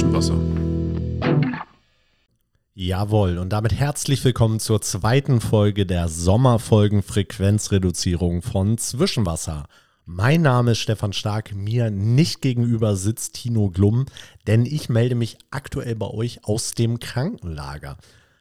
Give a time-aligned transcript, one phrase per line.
[0.00, 0.40] Spasser.
[2.74, 9.66] Jawohl, und damit herzlich willkommen zur zweiten Folge der Sommerfolgen Frequenzreduzierung von Zwischenwasser.
[10.06, 14.06] Mein Name ist Stefan Stark, mir nicht gegenüber sitzt Tino Glum,
[14.46, 17.98] denn ich melde mich aktuell bei euch aus dem Krankenlager.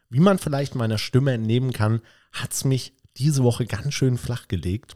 [0.09, 1.99] Wie man vielleicht meiner Stimme entnehmen kann,
[2.31, 4.95] hat es mich diese Woche ganz schön flach gelegt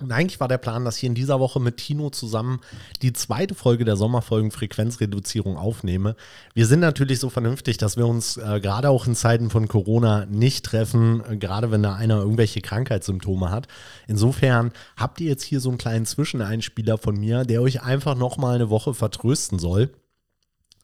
[0.00, 2.60] und eigentlich war der Plan, dass ich in dieser Woche mit Tino zusammen
[3.02, 6.14] die zweite Folge der Sommerfolgen Frequenzreduzierung aufnehme.
[6.54, 10.24] Wir sind natürlich so vernünftig, dass wir uns äh, gerade auch in Zeiten von Corona
[10.26, 13.66] nicht treffen, äh, gerade wenn da einer irgendwelche Krankheitssymptome hat.
[14.06, 18.54] Insofern habt ihr jetzt hier so einen kleinen Zwischeneinspieler von mir, der euch einfach nochmal
[18.54, 19.90] eine Woche vertrösten soll.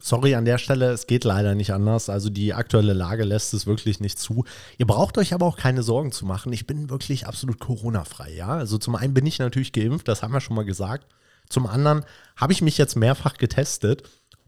[0.06, 2.10] Sorry an der Stelle, es geht leider nicht anders.
[2.10, 4.44] Also die aktuelle Lage lässt es wirklich nicht zu.
[4.76, 6.52] Ihr braucht euch aber auch keine Sorgen zu machen.
[6.52, 8.48] Ich bin wirklich absolut Corona-frei, ja.
[8.48, 11.06] Also zum einen bin ich natürlich geimpft, das haben wir schon mal gesagt.
[11.48, 12.04] Zum anderen
[12.36, 14.02] habe ich mich jetzt mehrfach getestet.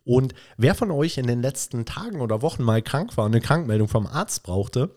[0.04, 3.40] Und wer von euch in den letzten Tagen oder Wochen mal krank war und eine
[3.40, 4.94] Krankmeldung vom Arzt brauchte,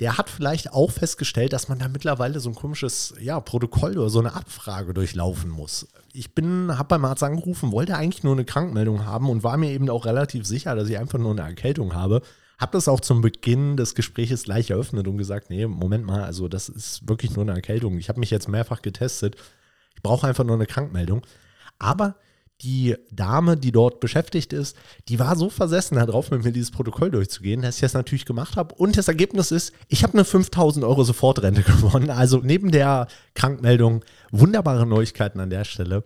[0.00, 4.10] der hat vielleicht auch festgestellt, dass man da mittlerweile so ein komisches ja, Protokoll oder
[4.10, 5.88] so eine Abfrage durchlaufen muss.
[6.12, 9.70] Ich bin, habe beim Arzt angerufen, wollte eigentlich nur eine Krankmeldung haben und war mir
[9.70, 12.22] eben auch relativ sicher, dass ich einfach nur eine Erkältung habe.
[12.58, 16.48] Habe das auch zum Beginn des Gesprächs gleich eröffnet und gesagt, nee, Moment mal, also
[16.48, 17.98] das ist wirklich nur eine Erkältung.
[17.98, 19.36] Ich habe mich jetzt mehrfach getestet.
[19.96, 21.22] Ich brauche einfach nur eine Krankmeldung.
[21.78, 22.16] Aber
[22.62, 24.76] die Dame, die dort beschäftigt ist,
[25.08, 28.56] die war so versessen darauf, mit mir dieses Protokoll durchzugehen, dass ich das natürlich gemacht
[28.56, 28.74] habe.
[28.74, 32.10] Und das Ergebnis ist, ich habe eine 5000 Euro Sofortrente gewonnen.
[32.10, 36.02] Also neben der Krankmeldung wunderbare Neuigkeiten an der Stelle.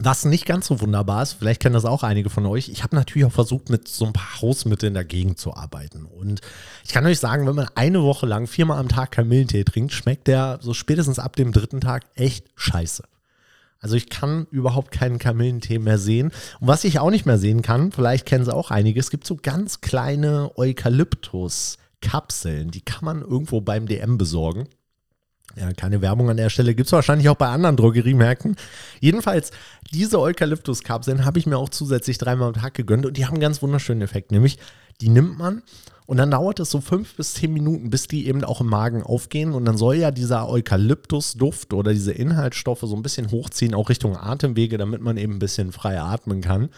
[0.00, 2.94] Was nicht ganz so wunderbar ist, vielleicht kennen das auch einige von euch, ich habe
[2.94, 6.04] natürlich auch versucht, mit so ein paar Hausmitteln dagegen zu arbeiten.
[6.04, 6.40] Und
[6.84, 10.26] ich kann euch sagen, wenn man eine Woche lang viermal am Tag Kamillentee trinkt, schmeckt
[10.26, 13.02] der so spätestens ab dem dritten Tag echt scheiße.
[13.80, 16.32] Also ich kann überhaupt keinen Kamillentee mehr sehen.
[16.60, 19.26] Und was ich auch nicht mehr sehen kann, vielleicht kennen Sie auch einige, es gibt
[19.26, 24.68] so ganz kleine Eukalyptus-Kapseln, die kann man irgendwo beim DM besorgen.
[25.56, 26.74] Ja, keine Werbung an der Stelle.
[26.74, 28.56] Gibt es wahrscheinlich auch bei anderen Drogeriemärkten.
[29.00, 29.50] Jedenfalls,
[29.92, 33.40] diese Eukalyptus-Kapseln habe ich mir auch zusätzlich dreimal am Tag gegönnt und die haben einen
[33.40, 34.30] ganz wunderschönen Effekt.
[34.30, 34.58] Nämlich,
[35.00, 35.62] die nimmt man
[36.08, 39.02] und dann dauert es so fünf bis zehn Minuten, bis die eben auch im Magen
[39.02, 39.52] aufgehen.
[39.52, 44.16] Und dann soll ja dieser Eukalyptusduft oder diese Inhaltsstoffe so ein bisschen hochziehen, auch Richtung
[44.16, 46.70] Atemwege, damit man eben ein bisschen frei atmen kann.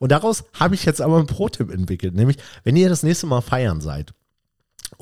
[0.00, 2.14] Und daraus habe ich jetzt aber einen Pro-Tipp entwickelt.
[2.14, 4.14] Nämlich, wenn ihr das nächste Mal feiern seid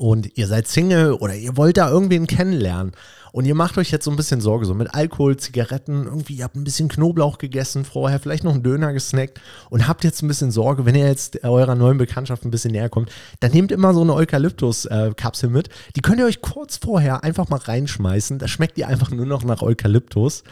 [0.01, 2.93] und ihr seid Single oder ihr wollt da irgendwen kennenlernen
[3.33, 6.43] und ihr macht euch jetzt so ein bisschen Sorge, so mit Alkohol, Zigaretten, irgendwie, ihr
[6.43, 10.27] habt ein bisschen Knoblauch gegessen vorher, vielleicht noch einen Döner gesnackt und habt jetzt ein
[10.27, 13.11] bisschen Sorge, wenn ihr jetzt eurer neuen Bekanntschaft ein bisschen näher kommt,
[13.41, 15.69] dann nehmt immer so eine Eukalyptus-Kapsel mit.
[15.95, 18.39] Die könnt ihr euch kurz vorher einfach mal reinschmeißen.
[18.39, 20.43] Da schmeckt ihr einfach nur noch nach Eukalyptus.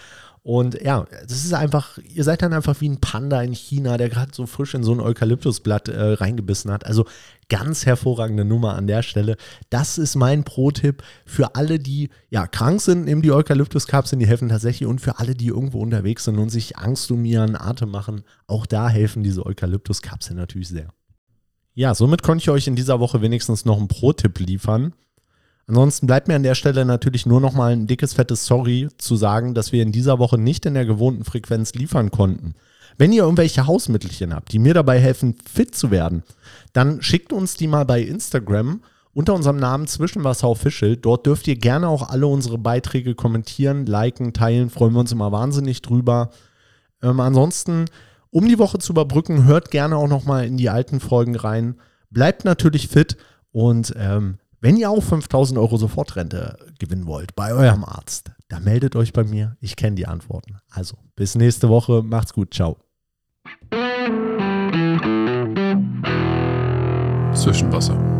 [0.42, 4.10] Und ja, das ist einfach, ihr seid dann einfach wie ein Panda in China, der
[4.10, 6.86] gerade so frisch in so ein Eukalyptusblatt äh, reingebissen hat.
[6.86, 7.06] Also
[7.50, 9.36] ganz hervorragende Nummer an der Stelle.
[9.70, 14.50] Das ist mein Pro-Tipp für alle, die ja krank sind, nehmen die Eukalyptuskapseln, die helfen
[14.50, 14.88] tatsächlich.
[14.88, 18.66] Und für alle, die irgendwo unterwegs sind und sich Angst um ihren Atem machen, auch
[18.66, 20.94] da helfen diese Eukalyptuskapseln natürlich sehr.
[21.74, 24.94] Ja, somit konnte ich euch in dieser Woche wenigstens noch einen Pro-Tipp liefern.
[25.70, 29.16] Ansonsten bleibt mir an der Stelle natürlich nur noch mal ein dickes, fettes Sorry zu
[29.16, 32.56] sagen, dass wir in dieser Woche nicht in der gewohnten Frequenz liefern konnten.
[32.98, 36.24] Wenn ihr irgendwelche Hausmittelchen habt, die mir dabei helfen, fit zu werden,
[36.74, 38.82] dann schickt uns die mal bei Instagram
[39.14, 40.98] unter unserem Namen Zwischenwasser Official.
[40.98, 44.72] Dort dürft ihr gerne auch alle unsere Beiträge kommentieren, liken, teilen.
[44.72, 46.32] Freuen wir uns immer wahnsinnig drüber.
[47.04, 47.86] Ähm, ansonsten,
[48.32, 51.76] um die Woche zu überbrücken, hört gerne auch noch mal in die alten Folgen rein.
[52.10, 53.18] Bleibt natürlich fit
[53.52, 58.96] und ähm, wenn ihr auch 5000 Euro Sofortrente gewinnen wollt bei eurem Arzt, dann meldet
[58.96, 59.56] euch bei mir.
[59.62, 60.58] Ich kenne die Antworten.
[60.70, 62.04] Also, bis nächste Woche.
[62.04, 62.54] Macht's gut.
[62.54, 62.78] Ciao.
[67.34, 68.19] Zwischenwasser